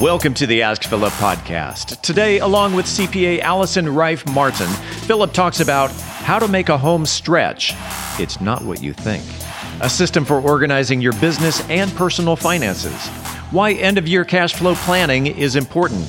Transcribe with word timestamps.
Welcome 0.00 0.32
to 0.34 0.46
the 0.46 0.62
Ask 0.62 0.84
Philip 0.84 1.12
podcast. 1.14 2.00
Today, 2.00 2.38
along 2.38 2.72
with 2.72 2.86
CPA 2.86 3.40
Allison 3.40 3.86
Reif 3.86 4.26
Martin, 4.30 4.68
Philip 5.04 5.34
talks 5.34 5.60
about 5.60 5.90
how 5.90 6.38
to 6.38 6.48
make 6.48 6.70
a 6.70 6.78
home 6.78 7.04
stretch. 7.04 7.74
It's 8.18 8.40
not 8.40 8.64
what 8.64 8.82
you 8.82 8.94
think. 8.94 9.22
A 9.82 9.90
system 9.90 10.24
for 10.24 10.40
organizing 10.40 11.02
your 11.02 11.12
business 11.12 11.60
and 11.68 11.94
personal 11.96 12.34
finances. 12.34 13.08
Why 13.50 13.74
end 13.74 13.98
of 13.98 14.08
year 14.08 14.24
cash 14.24 14.54
flow 14.54 14.74
planning 14.74 15.26
is 15.26 15.54
important 15.54 16.08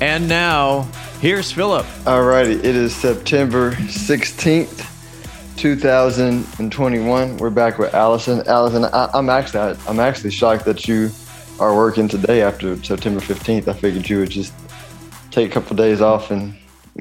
And 0.00 0.28
now, 0.28 0.82
here's 1.20 1.50
Philip. 1.50 1.84
All 2.06 2.22
righty, 2.22 2.52
it 2.52 2.64
is 2.64 2.94
September 2.94 3.72
16th, 3.72 5.56
2021. 5.56 7.36
We're 7.36 7.50
back 7.50 7.80
with 7.80 7.92
Allison. 7.94 8.46
Allison, 8.46 8.84
I, 8.84 9.10
am 9.12 9.28
actually 9.28 9.76
I'm 9.88 9.98
actually 9.98 10.30
shocked 10.30 10.66
that 10.66 10.86
you 10.86 11.10
are 11.58 11.74
working 11.74 12.06
today 12.06 12.42
after 12.42 12.80
September 12.80 13.18
15th. 13.18 13.66
I 13.66 13.72
figured 13.72 14.08
you 14.08 14.20
would 14.20 14.30
just 14.30 14.52
take 15.32 15.50
a 15.50 15.52
couple 15.52 15.72
of 15.72 15.78
days 15.78 16.00
off 16.00 16.30
and 16.30 16.54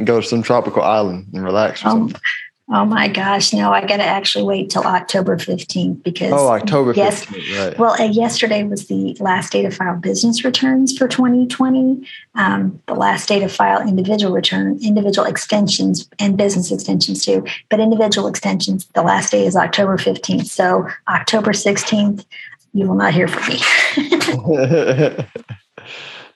go 0.03 0.19
to 0.19 0.25
some 0.25 0.41
tropical 0.41 0.81
island 0.81 1.27
and 1.33 1.43
relax 1.43 1.85
or 1.85 1.89
oh, 1.89 1.91
something. 1.91 2.21
Oh 2.69 2.83
my 2.83 3.07
gosh, 3.07 3.53
no, 3.53 3.71
I 3.71 3.79
got 3.87 3.97
to 3.97 4.03
actually 4.03 4.43
wait 4.43 4.69
till 4.69 4.83
October 4.83 5.37
15th 5.37 6.03
because. 6.03 6.33
Oh, 6.33 6.49
October 6.49 6.93
15th, 6.93 6.97
yes, 6.97 7.31
right. 7.57 7.79
Well, 7.79 7.93
uh, 7.93 8.09
yesterday 8.11 8.63
was 8.63 8.87
the 8.87 9.15
last 9.21 9.53
day 9.53 9.61
to 9.61 9.71
file 9.71 9.95
business 9.95 10.43
returns 10.43 10.97
for 10.97 11.07
2020. 11.07 12.05
Um, 12.35 12.81
the 12.87 12.93
last 12.93 13.29
day 13.29 13.39
to 13.39 13.47
file 13.47 13.79
individual 13.87 14.33
return, 14.33 14.77
individual 14.81 15.25
extensions, 15.25 16.09
and 16.19 16.37
business 16.37 16.69
extensions 16.69 17.23
too. 17.23 17.45
But 17.69 17.79
individual 17.79 18.27
extensions, 18.27 18.85
the 18.87 19.01
last 19.03 19.31
day 19.31 19.45
is 19.45 19.55
October 19.55 19.97
15th. 19.97 20.47
So, 20.47 20.89
October 21.07 21.51
16th, 21.51 22.25
you 22.73 22.85
will 22.85 22.95
not 22.95 23.13
hear 23.13 23.29
from 23.29 23.47
me. 23.47 23.59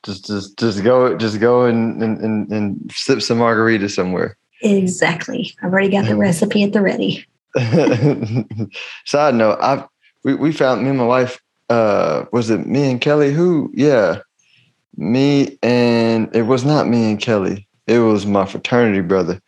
just, 0.03 0.27
just, 0.27 0.57
just 0.57 0.81
go, 0.81 1.17
just 1.17 1.41
go 1.41 1.65
and, 1.65 2.02
and, 2.02 2.49
and 2.49 2.91
sip 2.95 3.21
some 3.21 3.39
margarita 3.39 3.89
somewhere. 3.89 4.37
Exactly. 4.62 5.54
I've 5.62 5.72
already 5.72 5.90
got 5.90 6.06
the 6.06 6.16
recipe 6.16 6.64
at 6.64 6.73
the 6.73 6.81
ready. 6.81 7.26
Side 9.06 9.36
note, 9.36 9.58
I 9.62 9.86
we, 10.23 10.36
we 10.36 10.52
found 10.52 10.84
me 10.84 10.90
and 10.90 10.98
my 10.98 11.06
wife, 11.06 11.42
uh, 11.70 12.26
was 12.31 12.50
it 12.50 12.67
me 12.67 12.92
and 12.92 13.02
Kelly? 13.02 13.34
Who? 13.34 13.72
Yeah. 13.73 14.20
Me 14.98 15.58
and 15.64 16.34
it 16.36 16.44
was 16.44 16.64
not 16.64 16.88
me 16.88 17.12
and 17.12 17.20
Kelly. 17.20 17.67
It 17.88 18.00
was 18.00 18.26
my 18.26 18.45
fraternity 18.45 19.02
brother 19.02 19.42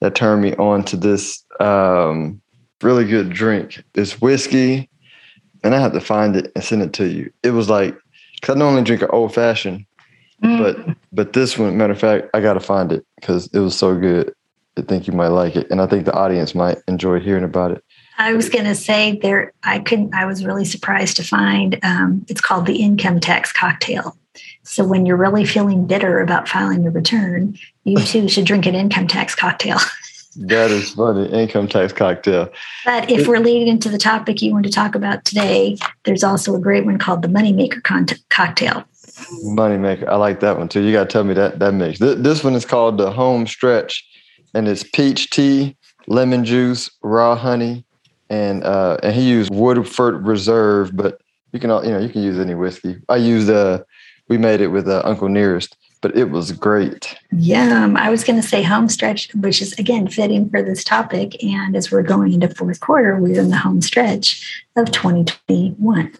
that 0.00 0.14
turned 0.14 0.42
me 0.42 0.54
on 0.54 0.84
to 0.84 0.96
this 0.96 1.44
um, 1.60 2.40
really 2.82 3.04
good 3.04 3.30
drink. 3.30 3.82
It's 3.94 4.20
whiskey, 4.20 4.88
and 5.62 5.74
I 5.74 5.80
have 5.80 5.92
to 5.92 6.00
find 6.00 6.36
it 6.36 6.52
and 6.54 6.64
send 6.64 6.82
it 6.82 6.92
to 6.94 7.06
you. 7.06 7.32
It 7.42 7.50
was 7.50 7.68
like 7.68 7.96
because 8.40 8.56
I 8.56 8.58
normally 8.58 8.82
drink 8.82 9.02
an 9.02 9.08
old 9.10 9.34
fashioned, 9.34 9.84
mm. 10.42 10.58
but 10.58 10.96
but 11.12 11.32
this 11.32 11.58
one, 11.58 11.76
matter 11.76 11.92
of 11.92 11.98
fact, 11.98 12.28
I 12.34 12.40
got 12.40 12.54
to 12.54 12.60
find 12.60 12.92
it 12.92 13.04
because 13.16 13.48
it 13.52 13.58
was 13.58 13.76
so 13.76 13.98
good. 13.98 14.34
I 14.76 14.82
think 14.82 15.06
you 15.06 15.12
might 15.12 15.28
like 15.28 15.54
it, 15.54 15.70
and 15.70 15.80
I 15.80 15.86
think 15.86 16.04
the 16.04 16.14
audience 16.14 16.54
might 16.54 16.78
enjoy 16.88 17.20
hearing 17.20 17.44
about 17.44 17.70
it. 17.70 17.84
I 18.18 18.34
was 18.34 18.48
going 18.48 18.64
to 18.64 18.74
say 18.74 19.18
there. 19.22 19.52
I 19.62 19.78
couldn't. 19.78 20.14
I 20.14 20.24
was 20.26 20.44
really 20.44 20.64
surprised 20.64 21.16
to 21.16 21.24
find 21.24 21.78
um, 21.82 22.24
it's 22.28 22.40
called 22.40 22.66
the 22.66 22.76
income 22.76 23.20
tax 23.20 23.52
cocktail. 23.52 24.16
So 24.64 24.84
when 24.84 25.06
you're 25.06 25.16
really 25.16 25.44
feeling 25.44 25.86
bitter 25.86 26.20
about 26.20 26.48
filing 26.48 26.82
your 26.82 26.92
return, 26.92 27.56
you 27.84 27.98
too 28.04 28.28
should 28.28 28.46
drink 28.46 28.66
an 28.66 28.74
income 28.74 29.06
tax 29.06 29.34
cocktail. 29.34 29.78
that 30.36 30.70
is 30.70 30.92
funny, 30.92 31.26
income 31.30 31.68
tax 31.68 31.92
cocktail. 31.92 32.50
But 32.84 33.10
if 33.10 33.28
we're 33.28 33.38
leading 33.38 33.68
into 33.68 33.88
the 33.88 33.98
topic 33.98 34.42
you 34.42 34.52
want 34.52 34.64
to 34.64 34.72
talk 34.72 34.94
about 34.94 35.24
today, 35.24 35.76
there's 36.04 36.24
also 36.24 36.54
a 36.56 36.60
great 36.60 36.84
one 36.84 36.98
called 36.98 37.22
the 37.22 37.28
moneymaker 37.28 37.82
con- 37.82 38.06
cocktail. 38.30 38.84
Moneymaker, 39.44 40.08
I 40.08 40.16
like 40.16 40.40
that 40.40 40.58
one 40.58 40.68
too. 40.68 40.80
You 40.80 40.92
got 40.92 41.04
to 41.04 41.12
tell 41.12 41.24
me 41.24 41.34
that 41.34 41.60
that 41.60 41.74
mix. 41.74 42.00
This 42.00 42.42
one 42.42 42.54
is 42.54 42.64
called 42.64 42.98
the 42.98 43.12
home 43.12 43.46
stretch 43.46 44.04
and 44.54 44.68
it's 44.68 44.82
peach 44.82 45.30
tea, 45.30 45.76
lemon 46.06 46.44
juice, 46.44 46.90
raw 47.02 47.36
honey, 47.36 47.84
and 48.30 48.64
uh, 48.64 48.98
and 49.02 49.14
he 49.14 49.28
used 49.28 49.54
Woodford 49.54 50.26
Reserve, 50.26 50.96
but 50.96 51.20
you 51.52 51.60
can 51.60 51.70
all 51.70 51.84
you 51.84 51.92
know 51.92 51.98
you 51.98 52.08
can 52.08 52.22
use 52.22 52.38
any 52.38 52.54
whiskey. 52.54 52.96
I 53.08 53.16
used 53.16 53.50
uh 53.50 53.82
we 54.28 54.38
made 54.38 54.60
it 54.60 54.68
with 54.68 54.88
uh, 54.88 55.02
Uncle 55.04 55.28
Nearest, 55.28 55.76
but 56.00 56.16
it 56.16 56.30
was 56.30 56.52
great. 56.52 57.16
Yum! 57.32 57.96
I 57.96 58.08
was 58.10 58.24
going 58.24 58.40
to 58.40 58.46
say 58.46 58.62
home 58.62 58.88
stretch, 58.88 59.32
which 59.34 59.60
is 59.60 59.72
again 59.74 60.08
fitting 60.08 60.48
for 60.48 60.62
this 60.62 60.82
topic. 60.82 61.42
And 61.42 61.76
as 61.76 61.90
we're 61.90 62.02
going 62.02 62.32
into 62.32 62.48
fourth 62.48 62.80
quarter, 62.80 63.16
we're 63.20 63.40
in 63.40 63.50
the 63.50 63.56
home 63.56 63.82
stretch 63.82 64.64
of 64.76 64.90
2021. 64.92 66.12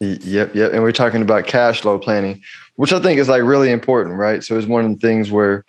Yep, 0.00 0.54
yep. 0.54 0.72
And 0.72 0.82
we're 0.82 0.92
talking 0.92 1.22
about 1.22 1.46
cash 1.46 1.80
flow 1.80 1.98
planning, 1.98 2.42
which 2.76 2.92
I 2.92 3.00
think 3.00 3.18
is 3.18 3.30
like 3.30 3.42
really 3.42 3.70
important, 3.70 4.16
right? 4.16 4.44
So 4.44 4.58
it's 4.58 4.66
one 4.66 4.84
of 4.84 4.90
the 4.90 5.06
things 5.06 5.30
where 5.30 5.64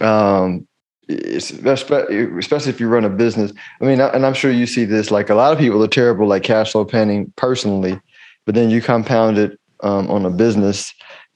um, 0.00 0.66
especially 1.08 2.70
if 2.70 2.80
you 2.80 2.88
run 2.88 3.04
a 3.04 3.10
business. 3.10 3.52
I 3.80 3.84
mean, 3.84 4.00
and 4.00 4.24
I'm 4.24 4.34
sure 4.34 4.50
you 4.50 4.66
see 4.66 4.84
this. 4.84 5.10
Like 5.10 5.30
a 5.30 5.34
lot 5.34 5.52
of 5.52 5.58
people 5.58 5.82
are 5.82 5.88
terrible 5.88 6.26
like 6.26 6.42
cash 6.42 6.72
flow 6.72 6.84
planning 6.84 7.32
personally, 7.36 8.00
but 8.46 8.54
then 8.54 8.70
you 8.70 8.80
compound 8.80 9.38
it 9.38 9.58
um, 9.82 10.10
on 10.10 10.24
a 10.24 10.30
business, 10.30 10.94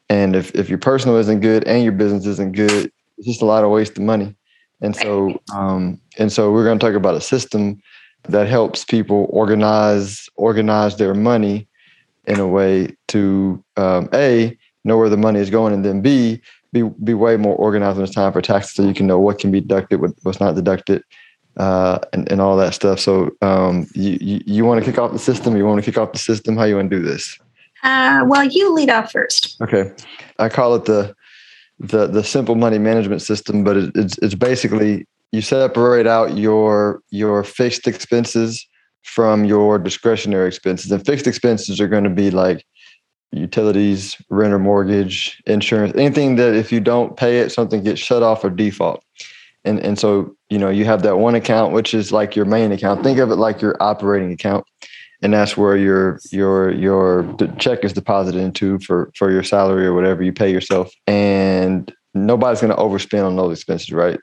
and 0.08 0.36
if 0.36 0.54
if 0.54 0.68
your 0.68 0.78
personal 0.78 1.16
isn't 1.16 1.40
good 1.40 1.64
and 1.64 1.82
your 1.82 1.92
business 1.92 2.26
isn't 2.26 2.52
good, 2.52 2.90
it's 3.18 3.26
just 3.26 3.42
a 3.42 3.46
lot 3.46 3.64
of 3.64 3.70
waste 3.70 3.98
of 3.98 4.04
money. 4.04 4.34
And 4.80 4.94
so, 4.94 5.40
um, 5.54 6.00
and 6.18 6.30
so 6.30 6.52
we're 6.52 6.64
going 6.64 6.78
to 6.78 6.86
talk 6.86 6.94
about 6.94 7.14
a 7.14 7.20
system 7.20 7.80
that 8.28 8.46
helps 8.46 8.84
people 8.84 9.26
organize 9.30 10.28
organize 10.36 10.96
their 10.96 11.14
money 11.14 11.66
in 12.26 12.40
a 12.40 12.46
way 12.46 12.94
to 13.08 13.62
um, 13.76 14.08
a 14.12 14.56
know 14.84 14.96
where 14.96 15.08
the 15.08 15.16
money 15.16 15.40
is 15.40 15.50
going, 15.50 15.74
and 15.74 15.84
then 15.84 16.00
b 16.00 16.40
be 16.72 16.82
be 16.82 17.14
way 17.14 17.36
more 17.36 17.56
organized 17.56 17.96
when 17.96 18.04
it's 18.04 18.14
time 18.14 18.32
for 18.32 18.42
taxes, 18.42 18.74
so 18.74 18.82
you 18.82 18.94
can 18.94 19.06
know 19.06 19.18
what 19.18 19.38
can 19.38 19.50
be 19.50 19.60
deducted, 19.60 20.00
what's 20.22 20.40
not 20.40 20.54
deducted, 20.54 21.02
uh, 21.56 21.98
and 22.12 22.30
and 22.30 22.40
all 22.40 22.56
that 22.56 22.74
stuff. 22.74 23.00
So, 23.00 23.30
um, 23.42 23.86
you 23.94 24.18
you, 24.20 24.40
you 24.46 24.64
want 24.64 24.84
to 24.84 24.90
kick 24.90 24.98
off 24.98 25.12
the 25.12 25.18
system? 25.18 25.56
You 25.56 25.64
want 25.64 25.82
to 25.82 25.90
kick 25.90 25.98
off 25.98 26.12
the 26.12 26.18
system? 26.18 26.56
How 26.56 26.64
you 26.64 26.76
want 26.76 26.90
to 26.90 26.96
do 26.96 27.02
this? 27.02 27.38
Uh, 27.82 28.24
well, 28.26 28.44
you 28.44 28.72
lead 28.72 28.90
off 28.90 29.12
first. 29.12 29.56
Okay, 29.60 29.92
I 30.38 30.48
call 30.48 30.74
it 30.74 30.84
the 30.84 31.14
the 31.78 32.06
the 32.06 32.24
simple 32.24 32.54
money 32.54 32.78
management 32.78 33.22
system, 33.22 33.64
but 33.64 33.76
it, 33.76 33.92
it's 33.94 34.18
it's 34.18 34.34
basically 34.34 35.06
you 35.32 35.40
separate 35.40 36.06
out 36.06 36.36
your 36.36 37.00
your 37.10 37.44
fixed 37.44 37.86
expenses 37.86 38.66
from 39.02 39.44
your 39.44 39.78
discretionary 39.78 40.48
expenses, 40.48 40.90
and 40.90 41.04
fixed 41.06 41.26
expenses 41.26 41.80
are 41.80 41.88
going 41.88 42.04
to 42.04 42.10
be 42.10 42.30
like 42.30 42.66
utilities, 43.32 44.16
rent 44.30 44.52
or 44.52 44.58
mortgage, 44.58 45.42
insurance, 45.46 45.94
anything 45.96 46.36
that 46.36 46.54
if 46.54 46.72
you 46.72 46.80
don't 46.80 47.16
pay 47.16 47.40
it, 47.40 47.50
something 47.50 47.82
gets 47.82 48.00
shut 48.00 48.22
off 48.22 48.44
or 48.44 48.50
default. 48.50 49.02
And 49.64 49.80
and 49.80 49.98
so, 49.98 50.34
you 50.48 50.58
know, 50.58 50.70
you 50.70 50.84
have 50.84 51.02
that 51.02 51.18
one 51.18 51.34
account 51.34 51.72
which 51.72 51.92
is 51.92 52.12
like 52.12 52.36
your 52.36 52.44
main 52.44 52.72
account. 52.72 53.02
Think 53.02 53.18
of 53.18 53.30
it 53.30 53.36
like 53.36 53.60
your 53.60 53.76
operating 53.82 54.32
account. 54.32 54.64
And 55.22 55.32
that's 55.32 55.56
where 55.56 55.76
your 55.76 56.20
your 56.30 56.70
your 56.70 57.34
check 57.58 57.84
is 57.84 57.92
deposited 57.92 58.40
into 58.40 58.78
for 58.80 59.10
for 59.16 59.30
your 59.30 59.42
salary 59.42 59.86
or 59.86 59.94
whatever 59.94 60.22
you 60.22 60.32
pay 60.32 60.52
yourself. 60.52 60.92
And 61.06 61.92
nobody's 62.14 62.60
going 62.60 62.74
to 62.74 62.80
overspend 62.80 63.26
on 63.26 63.36
those 63.36 63.58
expenses, 63.58 63.92
right? 63.92 64.20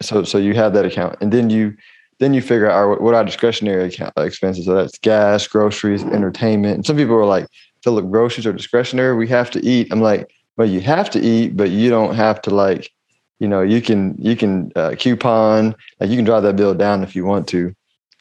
So 0.00 0.22
so 0.22 0.38
you 0.38 0.54
have 0.54 0.74
that 0.74 0.84
account. 0.84 1.16
And 1.20 1.32
then 1.32 1.50
you 1.50 1.74
then 2.20 2.34
you 2.34 2.42
figure 2.42 2.70
out 2.70 3.00
what 3.00 3.14
are 3.14 3.24
discretionary 3.24 3.84
account 3.84 4.12
expenses. 4.16 4.66
So 4.66 4.74
that's 4.74 4.98
gas, 4.98 5.46
groceries, 5.46 6.02
entertainment. 6.04 6.74
And 6.74 6.86
some 6.86 6.96
people 6.96 7.14
are 7.14 7.24
like, 7.24 7.46
Philip, 7.82 8.10
groceries 8.10 8.46
are 8.46 8.52
discretionary. 8.52 9.16
We 9.16 9.28
have 9.28 9.50
to 9.52 9.64
eat. 9.64 9.88
I'm 9.90 10.00
like, 10.00 10.30
well, 10.56 10.68
you 10.68 10.80
have 10.80 11.08
to 11.10 11.20
eat, 11.20 11.56
but 11.56 11.70
you 11.70 11.88
don't 11.88 12.14
have 12.14 12.42
to 12.42 12.50
like, 12.50 12.90
you 13.38 13.46
know, 13.46 13.62
you 13.62 13.80
can 13.80 14.16
you 14.18 14.36
can 14.36 14.72
uh, 14.74 14.94
coupon, 14.98 15.74
like 16.00 16.10
you 16.10 16.16
can 16.16 16.24
drive 16.24 16.42
that 16.42 16.56
bill 16.56 16.74
down 16.74 17.04
if 17.04 17.14
you 17.14 17.24
want 17.24 17.46
to. 17.48 17.74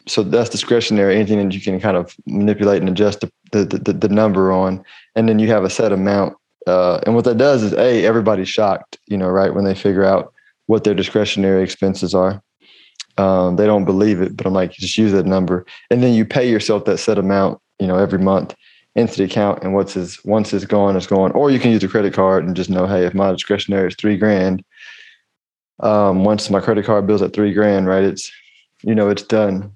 So 0.08 0.24
that's 0.24 0.50
discretionary. 0.50 1.16
Anything 1.16 1.40
that 1.40 1.56
you 1.56 1.62
can 1.62 1.80
kind 1.80 1.98
of 1.98 2.16
manipulate 2.28 2.82
and 2.82 2.90
adjust 2.90 3.22
the 3.22 3.32
the, 3.52 3.66
the, 3.66 3.94
the 3.94 4.10
number 4.10 4.52
on, 4.52 4.84
and 5.16 5.28
then 5.28 5.40
you 5.40 5.48
have 5.48 5.64
a 5.64 5.70
set 5.70 5.92
amount. 5.92 6.36
Uh, 6.68 7.00
and 7.06 7.16
what 7.16 7.24
that 7.26 7.38
does 7.38 7.64
is, 7.64 7.74
a 7.74 8.06
everybody's 8.06 8.50
shocked, 8.50 9.00
you 9.08 9.18
know, 9.18 9.30
right 9.30 9.56
when 9.56 9.66
they 9.66 9.74
figure 9.74 10.04
out 10.04 10.34
what 10.68 10.84
their 10.84 10.94
discretionary 10.94 11.64
expenses 11.64 12.14
are. 12.14 12.42
Um, 13.18 13.56
they 13.56 13.66
don't 13.66 13.86
believe 13.86 14.22
it, 14.22 14.38
but 14.38 14.46
I'm 14.46 14.54
like, 14.54 14.74
just 14.74 14.98
use 14.98 15.12
that 15.14 15.26
number, 15.26 15.66
and 15.90 16.04
then 16.04 16.14
you 16.14 16.24
pay 16.24 16.48
yourself 16.48 16.86
that 16.86 17.00
set 17.00 17.18
amount, 17.18 17.60
you 17.80 17.88
know, 17.88 17.98
every 17.98 18.20
month 18.20 18.54
into 18.98 19.16
the 19.16 19.24
account 19.24 19.64
and 19.64 19.76
what's 19.76 19.94
his 19.94 20.24
once 20.26 20.52
it's 20.54 20.66
gone, 20.66 20.98
it's 20.98 21.08
gone. 21.08 21.32
Or 21.32 21.52
you 21.52 21.60
can 21.60 21.72
use 21.72 21.84
a 21.84 21.88
credit 21.88 22.14
card 22.14 22.44
and 22.46 22.56
just 22.56 22.70
know, 22.70 22.88
hey, 22.88 23.06
if 23.06 23.14
my 23.14 23.32
discretionary 23.32 23.88
is 23.88 23.96
three 23.96 24.18
grand, 24.18 24.66
um, 25.80 26.26
once 26.26 26.50
my 26.50 26.60
credit 26.60 26.84
card 26.84 27.06
bill's 27.06 27.22
at 27.22 27.34
three 27.34 27.54
grand, 27.54 27.88
right? 27.88 28.04
It's 28.04 28.32
you 28.82 28.96
know 28.96 29.08
it's 29.10 29.22
done. 29.22 29.72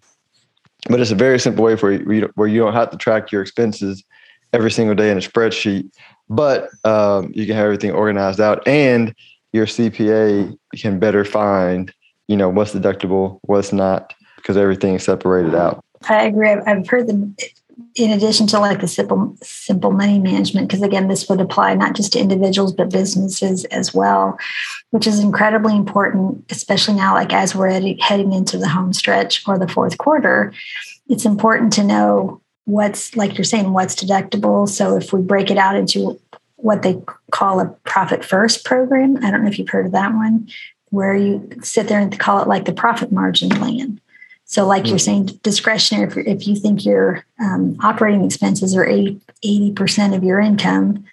But 0.90 1.00
it's 1.00 1.12
a 1.12 1.16
very 1.16 1.40
simple 1.40 1.64
way 1.64 1.76
for 1.76 1.92
you 1.92 2.32
where 2.34 2.48
you 2.48 2.60
don't 2.60 2.74
have 2.74 2.90
to 2.90 2.98
track 2.98 3.32
your 3.32 3.44
expenses 3.44 4.04
every 4.52 4.72
single 4.72 4.96
day 4.96 5.12
in 5.12 5.18
a 5.18 5.22
spreadsheet, 5.22 5.92
but 6.28 6.70
um, 6.84 7.32
you 7.36 7.46
can 7.46 7.56
have 7.56 7.66
everything 7.66 7.92
organized 7.92 8.42
out, 8.42 8.68
and 8.68 9.14
your 9.54 9.68
CPA 9.68 10.58
can 10.76 10.98
better 10.98 11.24
find 11.24 11.94
you 12.28 12.36
know 12.36 12.50
what's 12.50 12.74
deductible, 12.74 13.38
what's 13.44 13.72
not, 13.72 14.16
because 14.38 14.58
everything 14.58 14.96
is 14.96 15.04
separated 15.04 15.54
out. 15.54 15.86
I 16.10 16.24
agree. 16.24 16.50
I've 16.50 16.88
heard 16.88 17.08
them 17.08 17.36
in 17.96 18.12
addition 18.12 18.48
to 18.48 18.60
like 18.60 18.82
the 18.82 18.88
simple 18.88 19.36
simple 19.42 19.92
money 19.92 20.20
management 20.20 20.68
because 20.68 20.82
again 20.82 21.08
this 21.08 21.28
would 21.28 21.42
apply 21.42 21.74
not 21.74 21.96
just 21.96 22.14
to 22.14 22.20
individuals 22.20 22.74
but 22.74 22.92
businesses 22.92 23.66
as 23.66 23.94
well 23.94 24.38
which 24.92 25.08
is 25.08 25.20
incredibly 25.20 25.76
important 25.76 26.44
especially 26.50 26.94
now 26.94 27.14
like 27.14 27.34
as 27.34 27.56
we're 27.56 27.70
heading 28.00 28.34
into 28.34 28.58
the 28.58 28.68
home 28.68 28.94
stretch 28.94 29.48
or 29.48 29.58
the 29.58 29.68
fourth 29.68 29.98
quarter. 29.98 30.54
It's 31.10 31.26
important 31.26 31.74
to 31.74 31.84
know 31.84 32.42
what's 32.66 33.16
like 33.16 33.38
you're 33.38 33.44
saying 33.44 33.74
what's 33.74 33.96
deductible. 33.96 34.68
So 34.70 34.98
if 34.98 35.12
we 35.12 35.22
break 35.22 35.50
it 35.50 35.58
out 35.58 35.76
into 35.76 36.20
what 36.58 36.84
they 36.84 37.02
call 37.32 37.60
a 37.60 37.66
profit 37.86 38.24
first 38.24 38.64
program 38.64 39.18
i 39.24 39.32
don't 39.32 39.42
know 39.42 39.50
if 39.50 39.58
you've 39.58 39.70
heard 39.70 39.88
of 39.88 39.92
that 39.92 40.14
one 40.14 40.48
where 40.90 41.16
you 41.16 41.50
sit 41.64 41.88
there 41.88 42.00
and 42.00 42.20
call 42.20 42.40
it 42.40 42.48
like 42.48 42.66
the 42.66 42.74
profit 42.74 43.12
margin 43.12 43.50
plan 43.50 44.00
so, 44.52 44.68
like 44.68 44.86
you're 44.86 44.96
hmm. 44.96 45.00
saying, 45.00 45.26
discretionary, 45.44 46.10
if, 46.10 46.18
if 46.18 46.46
you 46.46 46.58
think 46.58 46.84
your 46.84 47.26
um, 47.40 47.78
operating 47.80 48.26
expenses 48.26 48.76
are 48.76 48.86
80, 48.86 49.72
percent 49.78 50.14
of 50.14 50.26
your 50.26 50.42
income, 50.42 51.06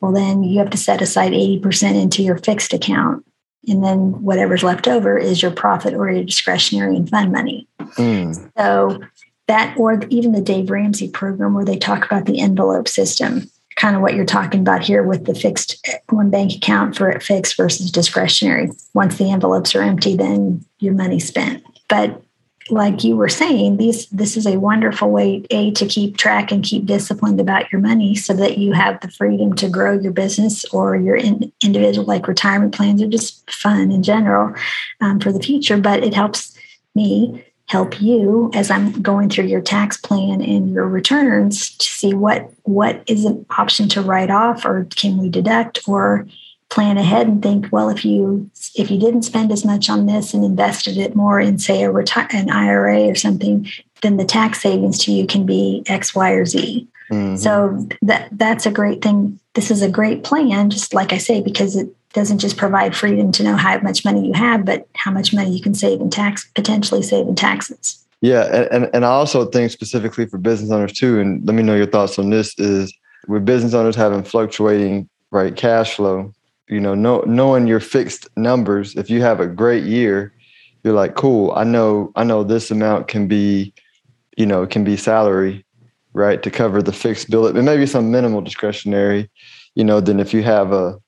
well, 0.00 0.10
then 0.10 0.42
you 0.42 0.58
have 0.58 0.70
to 0.70 0.78
set 0.78 1.02
aside 1.02 1.32
80% 1.32 2.00
into 2.00 2.22
your 2.22 2.38
fixed 2.38 2.72
account. 2.72 3.26
And 3.68 3.84
then 3.84 4.22
whatever's 4.22 4.62
left 4.62 4.88
over 4.88 5.18
is 5.18 5.42
your 5.42 5.50
profit 5.50 5.92
or 5.92 6.10
your 6.10 6.24
discretionary 6.24 6.96
and 6.96 7.10
fund 7.10 7.30
money. 7.30 7.68
Mm. 7.78 8.50
So, 8.56 9.02
that 9.48 9.76
or 9.76 10.00
even 10.08 10.32
the 10.32 10.40
Dave 10.40 10.70
Ramsey 10.70 11.10
program 11.10 11.52
where 11.52 11.66
they 11.66 11.76
talk 11.76 12.06
about 12.06 12.24
the 12.24 12.40
envelope 12.40 12.88
system, 12.88 13.50
kind 13.76 13.96
of 13.96 14.02
what 14.02 14.14
you're 14.14 14.24
talking 14.24 14.60
about 14.60 14.82
here 14.82 15.02
with 15.02 15.26
the 15.26 15.34
fixed 15.34 15.86
one 16.08 16.30
bank 16.30 16.54
account 16.54 16.96
for 16.96 17.10
it 17.10 17.22
fixed 17.22 17.54
versus 17.58 17.92
discretionary. 17.92 18.70
Once 18.94 19.18
the 19.18 19.30
envelopes 19.30 19.74
are 19.74 19.82
empty, 19.82 20.16
then 20.16 20.64
your 20.78 20.94
money's 20.94 21.28
spent. 21.28 21.62
But 21.90 22.22
like 22.70 23.04
you 23.04 23.16
were 23.16 23.28
saying, 23.28 23.76
these 23.76 24.06
this 24.10 24.36
is 24.36 24.46
a 24.46 24.58
wonderful 24.58 25.10
way 25.10 25.44
a 25.50 25.70
to 25.72 25.86
keep 25.86 26.16
track 26.16 26.50
and 26.52 26.64
keep 26.64 26.86
disciplined 26.86 27.40
about 27.40 27.70
your 27.72 27.80
money, 27.80 28.14
so 28.14 28.34
that 28.34 28.58
you 28.58 28.72
have 28.72 29.00
the 29.00 29.10
freedom 29.10 29.54
to 29.54 29.68
grow 29.68 29.98
your 29.98 30.12
business 30.12 30.64
or 30.66 30.96
your 30.96 31.16
in, 31.16 31.52
individual 31.62 32.06
like 32.06 32.28
retirement 32.28 32.74
plans 32.74 33.02
are 33.02 33.08
just 33.08 33.50
fun 33.50 33.90
in 33.90 34.02
general 34.02 34.54
um, 35.00 35.20
for 35.20 35.32
the 35.32 35.40
future. 35.40 35.78
But 35.78 36.04
it 36.04 36.14
helps 36.14 36.56
me 36.94 37.44
help 37.68 38.00
you 38.00 38.50
as 38.54 38.70
I'm 38.70 39.02
going 39.02 39.28
through 39.28 39.44
your 39.44 39.60
tax 39.60 39.98
plan 39.98 40.40
and 40.40 40.72
your 40.72 40.88
returns 40.88 41.76
to 41.76 41.84
see 41.84 42.14
what 42.14 42.50
what 42.62 43.02
is 43.06 43.24
an 43.24 43.44
option 43.58 43.88
to 43.90 44.02
write 44.02 44.30
off 44.30 44.64
or 44.64 44.86
can 44.96 45.18
we 45.18 45.28
deduct 45.28 45.86
or 45.86 46.26
plan 46.70 46.98
ahead 46.98 47.26
and 47.26 47.42
think 47.42 47.66
well 47.72 47.88
if 47.88 48.04
you 48.04 48.50
if 48.74 48.90
you 48.90 48.98
didn't 48.98 49.22
spend 49.22 49.50
as 49.50 49.64
much 49.64 49.88
on 49.88 50.06
this 50.06 50.34
and 50.34 50.44
invested 50.44 50.98
it 50.98 51.16
more 51.16 51.40
in 51.40 51.58
say 51.58 51.82
a 51.82 51.90
retire 51.90 52.28
an 52.30 52.50
ira 52.50 53.08
or 53.08 53.14
something 53.14 53.66
then 54.02 54.16
the 54.16 54.24
tax 54.24 54.60
savings 54.60 54.98
to 54.98 55.12
you 55.12 55.26
can 55.26 55.46
be 55.46 55.82
x 55.86 56.14
y 56.14 56.30
or 56.30 56.44
z. 56.44 56.86
Mm-hmm. 57.10 57.36
so 57.36 57.88
that 58.02 58.28
that's 58.32 58.66
a 58.66 58.70
great 58.70 59.00
thing. 59.00 59.40
This 59.54 59.70
is 59.70 59.80
a 59.80 59.88
great 59.88 60.24
plan 60.24 60.68
just 60.68 60.92
like 60.92 61.12
i 61.12 61.18
say 61.18 61.40
because 61.40 61.74
it 61.74 61.88
doesn't 62.12 62.38
just 62.38 62.56
provide 62.56 62.94
freedom 62.94 63.32
to 63.32 63.42
know 63.42 63.56
how 63.56 63.78
much 63.80 64.04
money 64.04 64.26
you 64.26 64.34
have 64.34 64.64
but 64.64 64.86
how 64.94 65.10
much 65.10 65.32
money 65.32 65.50
you 65.50 65.62
can 65.62 65.74
save 65.74 66.00
in 66.00 66.10
tax 66.10 66.46
potentially 66.54 67.02
save 67.02 67.26
in 67.26 67.34
taxes. 67.34 68.04
Yeah 68.20 68.44
and, 68.44 68.68
and, 68.70 68.90
and 68.94 69.04
i 69.06 69.08
also 69.08 69.46
think 69.46 69.70
specifically 69.70 70.26
for 70.26 70.36
business 70.36 70.70
owners 70.70 70.92
too 70.92 71.18
and 71.18 71.46
let 71.46 71.54
me 71.54 71.62
know 71.62 71.74
your 71.74 71.86
thoughts 71.86 72.18
on 72.18 72.28
this 72.28 72.58
is 72.58 72.92
with 73.26 73.44
business 73.44 73.74
owners 73.74 73.96
having 73.96 74.22
fluctuating 74.22 75.08
right 75.30 75.56
cash 75.56 75.94
flow 75.94 76.32
you 76.68 76.80
know, 76.80 76.94
know 76.94 77.20
knowing 77.26 77.66
your 77.66 77.80
fixed 77.80 78.28
numbers. 78.36 78.96
If 78.96 79.10
you 79.10 79.22
have 79.22 79.40
a 79.40 79.46
great 79.46 79.84
year, 79.84 80.32
you're 80.84 80.94
like, 80.94 81.14
cool. 81.14 81.52
I 81.52 81.64
know, 81.64 82.12
I 82.16 82.24
know 82.24 82.44
this 82.44 82.70
amount 82.70 83.08
can 83.08 83.26
be, 83.28 83.72
you 84.36 84.46
know, 84.46 84.66
can 84.66 84.84
be 84.84 84.96
salary, 84.96 85.64
right, 86.12 86.42
to 86.42 86.50
cover 86.50 86.82
the 86.82 86.92
fixed 86.92 87.30
bill. 87.30 87.46
It 87.46 87.54
maybe 87.54 87.86
some 87.86 88.10
minimal 88.10 88.40
discretionary, 88.40 89.30
you 89.74 89.84
know. 89.84 90.00
Then 90.00 90.20
if 90.20 90.32
you 90.32 90.42
have 90.42 90.72
a 90.72 90.98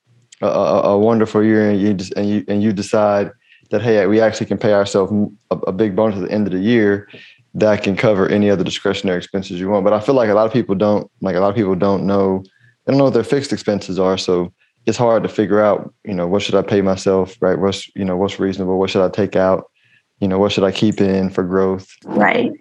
a, 0.42 0.46
a 0.46 0.98
wonderful 0.98 1.44
year 1.44 1.70
and 1.70 1.80
you 1.80 1.94
just 1.94 2.12
and 2.14 2.28
you 2.28 2.44
and 2.48 2.62
you 2.62 2.72
decide 2.72 3.30
that 3.70 3.82
hey, 3.82 4.04
we 4.06 4.20
actually 4.20 4.46
can 4.46 4.58
pay 4.58 4.72
ourselves 4.72 5.12
a, 5.50 5.56
a 5.58 5.72
big 5.72 5.94
bonus 5.94 6.16
at 6.16 6.28
the 6.28 6.32
end 6.32 6.46
of 6.46 6.52
the 6.52 6.58
year, 6.58 7.08
that 7.54 7.82
can 7.82 7.96
cover 7.96 8.28
any 8.28 8.50
other 8.50 8.64
discretionary 8.64 9.18
expenses 9.18 9.60
you 9.60 9.68
want. 9.68 9.84
But 9.84 9.92
I 9.92 10.00
feel 10.00 10.14
like 10.14 10.28
a 10.28 10.34
lot 10.34 10.46
of 10.46 10.52
people 10.52 10.74
don't 10.74 11.10
like 11.20 11.36
a 11.36 11.40
lot 11.40 11.50
of 11.50 11.56
people 11.56 11.74
don't 11.74 12.04
know 12.06 12.42
they 12.84 12.92
don't 12.92 12.98
know 12.98 13.04
what 13.04 13.14
their 13.14 13.24
fixed 13.24 13.52
expenses 13.52 13.98
are. 13.98 14.16
So 14.16 14.52
it's 14.86 14.98
hard 14.98 15.22
to 15.22 15.28
figure 15.28 15.60
out, 15.60 15.92
you 16.04 16.14
know, 16.14 16.26
what 16.26 16.42
should 16.42 16.54
I 16.54 16.62
pay 16.62 16.80
myself, 16.80 17.36
right? 17.40 17.58
What's, 17.58 17.94
you 17.94 18.04
know, 18.04 18.16
what's 18.16 18.40
reasonable? 18.40 18.78
What 18.78 18.90
should 18.90 19.04
I 19.04 19.10
take 19.10 19.36
out? 19.36 19.70
You 20.20 20.28
know, 20.28 20.38
what 20.38 20.52
should 20.52 20.64
I 20.64 20.72
keep 20.72 21.00
in 21.00 21.30
for 21.30 21.42
growth? 21.44 21.88
Right. 22.04 22.52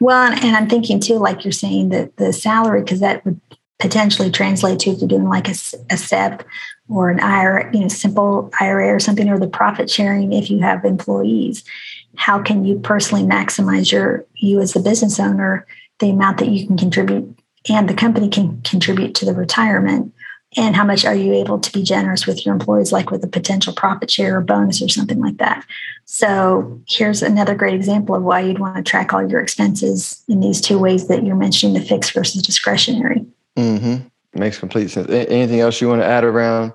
Well, 0.00 0.32
and 0.32 0.56
I'm 0.56 0.68
thinking 0.68 1.00
too, 1.00 1.14
like 1.14 1.44
you're 1.44 1.52
saying, 1.52 1.90
that 1.90 2.16
the 2.16 2.32
salary, 2.32 2.82
because 2.82 3.00
that 3.00 3.24
would 3.24 3.40
potentially 3.78 4.30
translate 4.30 4.78
to 4.80 4.90
if 4.90 4.98
you're 4.98 5.08
doing 5.08 5.28
like 5.28 5.48
a, 5.48 5.54
a 5.90 5.96
SEP 5.96 6.44
or 6.88 7.10
an 7.10 7.20
IRA, 7.20 7.70
you 7.74 7.80
know, 7.80 7.88
simple 7.88 8.50
IRA 8.60 8.94
or 8.94 9.00
something, 9.00 9.28
or 9.28 9.38
the 9.38 9.48
profit 9.48 9.90
sharing 9.90 10.32
if 10.32 10.50
you 10.50 10.60
have 10.60 10.84
employees. 10.84 11.64
How 12.16 12.40
can 12.40 12.64
you 12.64 12.78
personally 12.78 13.24
maximize 13.24 13.90
your 13.90 14.24
you 14.34 14.60
as 14.60 14.72
the 14.72 14.80
business 14.80 15.18
owner, 15.18 15.66
the 15.98 16.10
amount 16.10 16.38
that 16.38 16.48
you 16.48 16.66
can 16.66 16.76
contribute 16.76 17.36
and 17.68 17.88
the 17.88 17.94
company 17.94 18.28
can 18.28 18.60
contribute 18.62 19.14
to 19.16 19.24
the 19.24 19.34
retirement 19.34 20.12
and 20.56 20.76
how 20.76 20.84
much 20.84 21.04
are 21.04 21.14
you 21.14 21.32
able 21.32 21.58
to 21.58 21.72
be 21.72 21.82
generous 21.82 22.26
with 22.26 22.44
your 22.44 22.54
employees 22.54 22.92
like 22.92 23.10
with 23.10 23.24
a 23.24 23.28
potential 23.28 23.72
profit 23.72 24.10
share 24.10 24.38
or 24.38 24.40
bonus 24.40 24.82
or 24.82 24.88
something 24.88 25.20
like 25.20 25.38
that? 25.38 25.64
So 26.04 26.80
here's 26.88 27.22
another 27.22 27.54
great 27.54 27.74
example 27.74 28.14
of 28.14 28.22
why 28.22 28.40
you'd 28.40 28.58
want 28.58 28.76
to 28.76 28.82
track 28.82 29.12
all 29.12 29.28
your 29.28 29.40
expenses 29.40 30.22
in 30.28 30.40
these 30.40 30.60
two 30.60 30.78
ways 30.78 31.08
that 31.08 31.24
you're 31.24 31.36
mentioning 31.36 31.74
the 31.74 31.86
fixed 31.86 32.12
versus 32.12 32.42
discretionary. 32.42 33.24
Mm-hmm. 33.56 34.06
makes 34.38 34.58
complete 34.58 34.90
sense. 34.90 35.08
Anything 35.10 35.60
else 35.60 35.80
you 35.80 35.88
want 35.88 36.02
to 36.02 36.06
add 36.06 36.24
around 36.24 36.72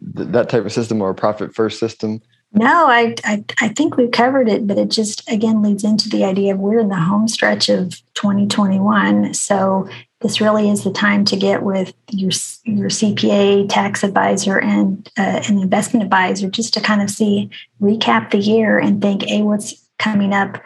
that 0.00 0.48
type 0.48 0.64
of 0.64 0.72
system 0.72 1.02
or 1.02 1.10
a 1.10 1.14
profit 1.14 1.54
first 1.54 1.78
system 1.78 2.22
no, 2.52 2.86
I, 2.88 3.14
I, 3.24 3.44
I 3.60 3.68
think 3.68 3.96
we've 3.96 4.10
covered 4.10 4.48
it, 4.48 4.66
but 4.66 4.76
it 4.76 4.88
just 4.90 5.28
again 5.30 5.62
leads 5.62 5.84
into 5.84 6.08
the 6.08 6.24
idea 6.24 6.52
of 6.52 6.58
we're 6.58 6.80
in 6.80 6.88
the 6.88 6.96
home 6.96 7.28
stretch 7.28 7.68
of 7.68 7.90
2021. 8.14 9.34
So 9.34 9.88
this 10.20 10.40
really 10.40 10.68
is 10.68 10.82
the 10.82 10.90
time 10.90 11.24
to 11.26 11.36
get 11.36 11.62
with 11.62 11.94
your 12.10 12.32
your 12.64 12.88
CPA, 12.88 13.68
tax 13.68 14.02
advisor, 14.02 14.58
and 14.58 15.08
uh, 15.16 15.42
an 15.48 15.58
investment 15.58 16.02
advisor, 16.02 16.50
just 16.50 16.74
to 16.74 16.80
kind 16.80 17.02
of 17.02 17.08
see 17.08 17.50
recap 17.80 18.30
the 18.30 18.38
year 18.38 18.78
and 18.78 19.00
think, 19.00 19.22
hey, 19.22 19.42
what's 19.42 19.88
coming 19.98 20.32
up 20.32 20.60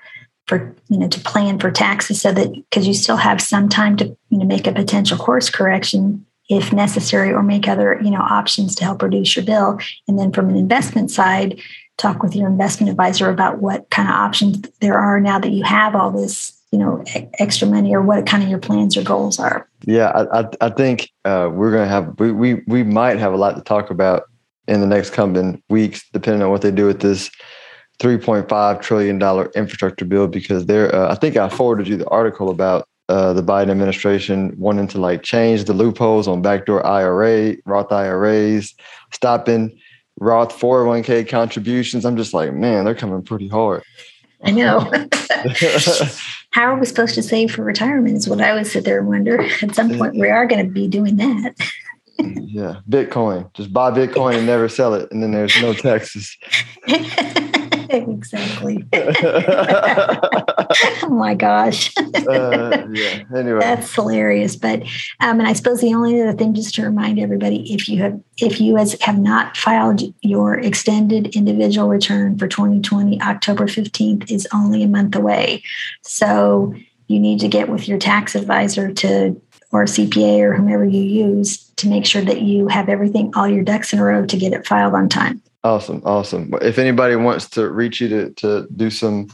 for 0.47 0.75
you 0.89 0.99
know 0.99 1.09
to 1.09 1.21
plan 1.21 1.59
for 1.59 1.71
taxes, 1.71 2.23
so 2.23 2.33
that 2.33 2.51
because 2.53 2.87
you 2.87 2.95
still 2.95 3.19
have 3.19 3.43
some 3.43 3.69
time 3.69 3.97
to 3.99 4.07
you 4.31 4.39
know 4.39 4.47
make 4.47 4.67
a 4.67 4.73
potential 4.73 5.19
course 5.19 5.51
correction 5.51 6.25
if 6.49 6.73
necessary, 6.73 7.33
or 7.33 7.43
make 7.43 7.69
other 7.69 8.01
you 8.03 8.11
know 8.11 8.21
options 8.21 8.75
to 8.77 8.85
help 8.85 9.03
reduce 9.03 9.37
your 9.37 9.45
bill, 9.45 9.79
and 10.09 10.19
then 10.19 10.33
from 10.33 10.49
an 10.49 10.57
investment 10.57 11.11
side. 11.11 11.61
Talk 11.97 12.25
with 12.25 12.35
your 12.35 12.49
investment 12.49 12.91
advisor 12.91 13.31
about 13.31 13.61
what 13.61 13.89
kind 13.91 14.09
of 14.09 14.17
options 14.17 14.69
there 14.81 14.99
are 14.99 15.21
now 15.21 15.39
that 15.39 15.53
you 15.53 15.63
have 15.63 15.95
all 15.95 16.11
this 16.11 16.53
you 16.75 16.81
know 16.81 17.05
extra 17.39 17.69
money 17.69 17.95
or 17.95 18.03
what 18.03 18.27
kind 18.27 18.43
of 18.43 18.49
your 18.49 18.59
plans 18.59 18.97
or 18.97 19.03
goals 19.05 19.39
are 19.39 19.69
yeah 19.87 20.09
i 20.09 20.41
i, 20.41 20.49
I 20.63 20.71
think 20.71 21.09
uh, 21.25 21.49
we're 21.53 21.71
gonna 21.71 21.87
have 21.87 22.19
we, 22.19 22.33
we 22.33 22.55
we 22.67 22.83
might 22.83 23.19
have 23.19 23.33
a 23.33 23.37
lot 23.37 23.55
to 23.55 23.63
talk 23.63 23.91
about 23.91 24.25
in 24.67 24.81
the 24.81 24.87
next 24.89 25.11
coming 25.11 25.63
weeks 25.69 26.05
depending 26.13 26.43
on 26.43 26.51
what 26.51 26.63
they 26.63 26.73
do 26.73 26.87
with 26.87 27.01
this 27.01 27.31
3.5 28.01 28.83
trillion 28.83 29.21
dollar 29.21 29.53
infrastructure 29.55 30.05
bill 30.05 30.27
because 30.27 30.67
there 30.67 30.93
uh, 30.93 31.13
i 31.13 31.15
think 31.15 31.37
i 31.37 31.49
forwarded 31.49 31.87
you 31.87 31.97
the 31.97 32.09
article 32.09 32.51
about 32.51 32.89
uh, 33.09 33.33
the 33.33 33.43
biden 33.43 33.71
administration 33.71 34.55
wanting 34.59 34.89
to 34.89 34.99
like 34.99 35.23
change 35.23 35.65
the 35.65 35.75
loopholes 35.75 36.29
on 36.29 36.43
backdoor 36.43 36.85
ira 36.87 37.57
roth 37.65 37.93
iras 37.93 38.75
stopping 39.13 39.77
roth 40.21 40.59
401k 40.59 41.29
contributions 41.29 42.05
i'm 42.05 42.17
just 42.17 42.35
like 42.35 42.53
man 42.55 42.85
they're 42.85 42.95
coming 42.95 43.23
pretty 43.23 43.49
hard 43.49 43.83
I 44.45 44.51
know. 44.51 44.81
How 46.51 46.65
are 46.65 46.79
we 46.79 46.87
supposed 46.87 47.15
to 47.15 47.23
save 47.23 47.53
for 47.53 47.65
retirement? 47.65 48.17
Is 48.17 48.29
what 48.29 48.41
I 48.41 48.53
would 48.53 48.67
sit 48.67 48.85
there 48.85 48.99
and 48.99 49.09
wonder. 49.09 49.41
At 49.41 49.75
some 49.75 49.97
point, 49.97 50.15
we 50.15 50.29
are 50.29 50.47
going 50.47 50.65
to 50.65 50.71
be 50.71 50.87
doing 50.87 51.17
that. 51.17 51.55
yeah, 52.19 52.81
Bitcoin. 52.89 53.53
Just 53.55 53.73
buy 53.73 53.91
Bitcoin 53.91 54.37
and 54.37 54.47
never 54.47 54.69
sell 54.69 54.95
it, 54.95 55.11
and 55.11 55.23
then 55.23 55.33
there's 55.33 55.61
no 55.61 55.73
taxes. 55.75 56.37
exactly. 57.89 58.87
oh 61.03 61.09
my 61.09 61.35
gosh. 61.35 61.93
uh, 61.99 62.87
yeah. 62.93 63.23
Anyway, 63.35 63.61
that's 63.61 63.95
hilarious. 63.95 64.57
But 64.57 64.83
um, 65.21 65.41
and 65.41 65.49
I 65.49 65.53
suppose 65.53 65.81
the 65.81 65.95
only 65.95 66.21
other 66.21 66.33
thing, 66.33 66.55
just 66.55 66.75
to 66.77 66.83
remind 66.83 67.19
everybody, 67.19 67.73
if 67.73 67.89
you 67.89 68.03
have 68.03 68.21
if 68.39 68.61
you 68.61 68.79
as 68.79 69.01
have 69.01 69.19
not 69.19 69.57
filed 69.57 70.03
your 70.23 70.59
extended 70.59 71.35
individual 71.37 71.89
return 71.89 72.39
for 72.39 72.49
2020, 72.49 73.21
October 73.23 73.67
15th 73.67 74.31
is 74.31 74.47
only 74.53 74.83
a 74.83 74.89
month 74.89 75.15
away. 75.15 75.63
So 76.03 76.75
you 77.07 77.21
need 77.21 77.41
to 77.41 77.49
get 77.49 77.69
with 77.69 77.89
your 77.89 77.99
tax 77.99 78.35
advisor 78.35 78.93
to 78.93 79.41
or 79.75 79.85
CPA 79.85 80.41
or 80.41 80.55
whomever 80.55 80.85
you 80.85 81.03
use 81.03 81.59
to 81.77 81.89
make 81.89 82.07
sure 82.07 82.23
that 82.23 82.43
you 82.43 82.69
have 82.69 82.89
everything, 82.89 83.33
all 83.35 83.49
your 83.49 83.65
ducks 83.65 83.93
in 83.93 83.99
a 83.99 84.05
row 84.05 84.25
to 84.25 84.37
get 84.37 84.53
it 84.53 84.67
filed 84.67 84.95
on 84.95 85.09
time. 85.09 85.43
Awesome. 85.65 86.01
Awesome. 86.05 86.55
If 86.63 86.79
anybody 86.79 87.17
wants 87.17 87.49
to 87.51 87.69
reach 87.69 88.01
you 88.01 88.09
to, 88.09 88.31
to 88.31 88.69
do 88.77 88.91
some 88.91 89.29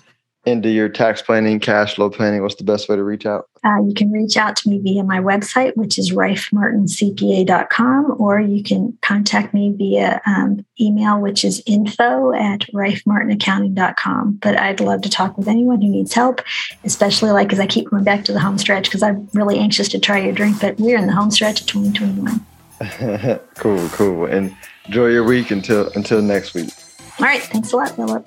into 0.47 0.70
your 0.70 0.88
tax 0.88 1.20
planning, 1.20 1.61
cash 1.61 1.97
flow 1.97 2.09
planning, 2.09 2.42
what's 2.42 2.54
the 2.54 2.64
best 2.64 2.88
way 2.88 2.97
to 2.97 3.04
reach 3.04 3.26
out? 3.26 3.47
Uh, 3.62 3.76
you 3.87 3.92
can 3.94 4.11
reach 4.11 4.38
out 4.38 4.56
to 4.56 4.70
me 4.70 4.78
via 4.78 5.04
my 5.04 5.18
website, 5.18 5.76
which 5.76 5.99
is 5.99 6.12
rifemartincpa.com, 6.12 8.16
or 8.18 8.40
you 8.40 8.62
can 8.62 8.97
contact 9.02 9.52
me 9.52 9.75
via 9.76 10.18
um, 10.26 10.64
email, 10.80 11.20
which 11.20 11.44
is 11.44 11.62
info 11.66 12.32
at 12.32 12.61
rifemartinaccounting.com. 12.73 14.38
But 14.40 14.59
I'd 14.59 14.80
love 14.80 15.02
to 15.02 15.11
talk 15.11 15.37
with 15.37 15.47
anyone 15.47 15.82
who 15.82 15.88
needs 15.88 16.14
help, 16.14 16.40
especially 16.85 17.32
like 17.32 17.52
as 17.52 17.61
I 17.61 17.66
keep 17.66 17.90
going 17.90 18.04
back 18.04 18.25
to 18.25 18.32
the 18.32 18.40
home 18.40 18.56
stretch 18.56 18.85
because 18.85 19.02
I'm 19.02 19.28
really 19.35 19.59
anxious 19.59 19.90
to 19.90 19.99
try 19.99 20.20
your 20.20 20.32
drink. 20.32 20.59
But 20.61 20.78
we're 20.78 20.97
in 20.97 21.06
the 21.06 21.12
home 21.12 21.30
stretch 21.30 21.61
of 21.61 21.66
2021. 21.66 22.47
cool, 23.56 23.88
cool. 23.90 24.25
And 24.25 24.56
enjoy 24.87 25.09
your 25.09 25.25
week 25.25 25.50
until 25.50 25.90
until 25.94 26.23
next 26.23 26.54
week. 26.54 26.70
All 27.18 27.26
right. 27.26 27.42
Thanks 27.42 27.73
a 27.73 27.76
lot, 27.76 27.90
Philip. 27.90 28.26